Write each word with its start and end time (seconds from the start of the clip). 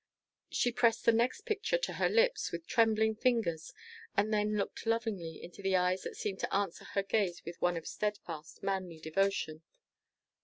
She 0.49 0.71
pressed 0.71 1.05
the 1.05 1.11
next 1.11 1.41
picture 1.41 1.77
to 1.77 1.93
her 1.93 2.09
lips 2.09 2.51
with 2.51 2.65
trembling 2.65 3.13
fingers, 3.13 3.71
and 4.17 4.33
then 4.33 4.57
looked 4.57 4.87
lovingly 4.87 5.43
into 5.43 5.61
the 5.61 5.75
eyes 5.75 6.01
that 6.01 6.17
seemed 6.17 6.39
to 6.39 6.51
answer 6.51 6.85
her 6.85 7.03
gaze 7.03 7.45
with 7.45 7.61
one 7.61 7.77
of 7.77 7.85
steadfast, 7.85 8.63
manly 8.63 8.97
devotion. 8.99 9.61